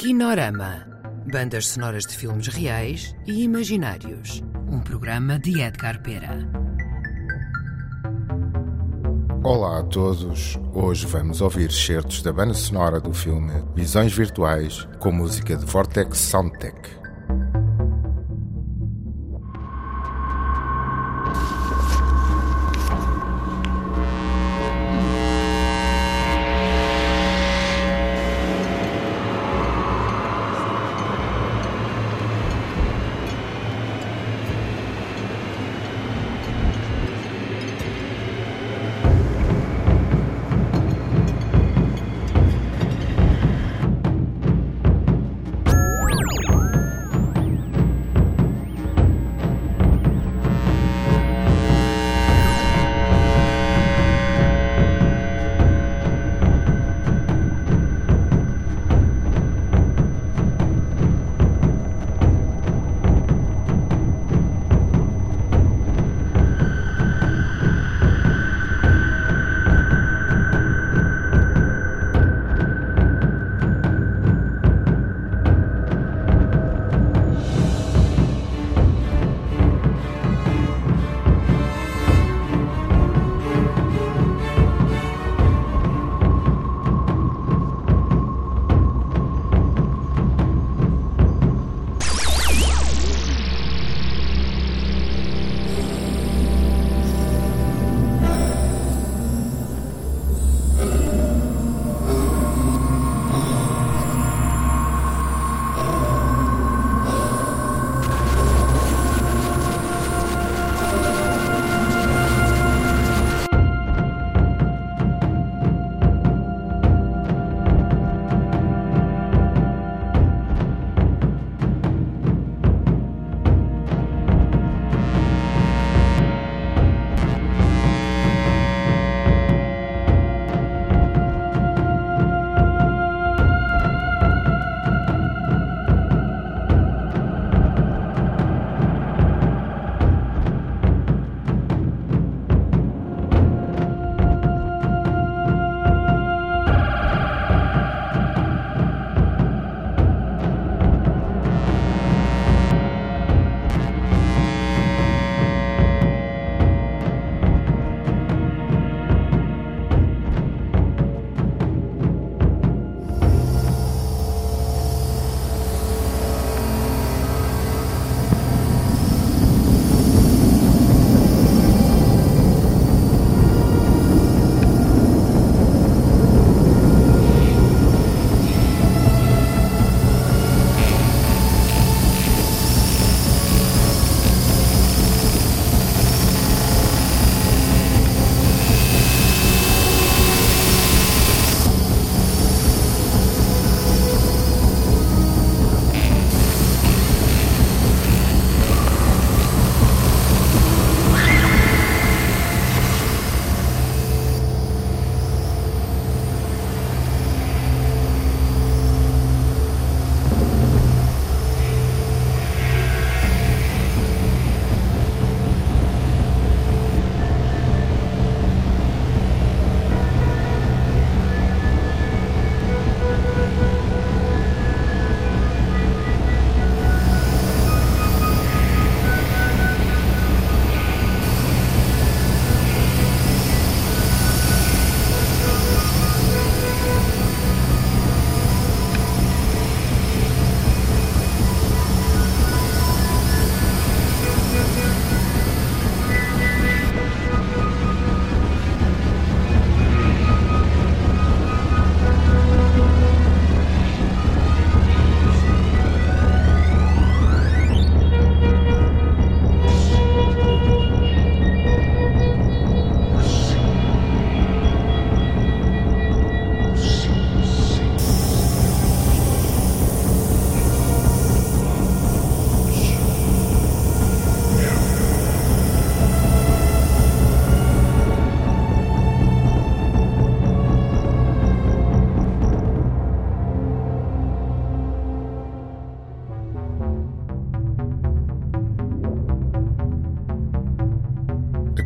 Kinorama. 0.00 0.86
Bandas 1.30 1.66
sonoras 1.66 2.06
de 2.06 2.16
filmes 2.16 2.46
reais 2.46 3.14
e 3.26 3.42
imaginários. 3.42 4.42
Um 4.66 4.80
programa 4.80 5.38
de 5.38 5.60
Edgar 5.60 6.00
Pera. 6.00 6.38
Olá 9.44 9.80
a 9.80 9.82
todos. 9.82 10.58
Hoje 10.72 11.04
vamos 11.04 11.42
ouvir 11.42 11.70
certos 11.70 12.22
da 12.22 12.32
banda 12.32 12.54
sonora 12.54 12.98
do 12.98 13.12
filme 13.12 13.52
Visões 13.74 14.14
Virtuais 14.14 14.88
com 15.00 15.12
música 15.12 15.54
de 15.54 15.66
Vortex 15.66 16.16
Soundtech. 16.16 16.99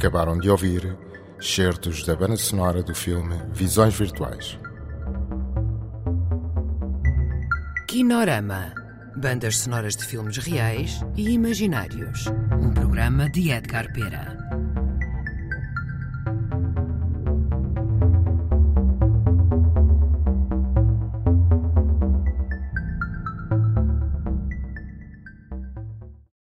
Acabaram 0.04 0.38
de 0.38 0.50
ouvir 0.50 0.98
certos 1.40 2.04
da 2.04 2.14
banda 2.14 2.36
sonora 2.36 2.82
do 2.82 2.94
filme 2.94 3.40
Visões 3.54 3.94
Virtuais. 3.94 4.58
Kinorama. 7.88 8.74
Bandas 9.16 9.60
sonoras 9.60 9.96
de 9.96 10.04
filmes 10.04 10.36
reais 10.36 11.00
e 11.16 11.30
imaginários. 11.30 12.26
Um 12.60 12.70
programa 12.70 13.30
de 13.30 13.50
Edgar 13.50 13.90
Pera. 13.94 14.43